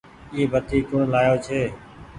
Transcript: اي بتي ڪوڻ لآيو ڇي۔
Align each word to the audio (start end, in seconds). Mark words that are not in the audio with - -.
اي 0.33 0.41
بتي 0.51 0.79
ڪوڻ 0.89 1.01
لآيو 1.13 1.35
ڇي۔ 1.45 1.61